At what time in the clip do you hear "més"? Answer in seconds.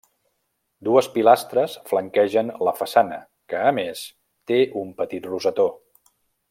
3.81-4.05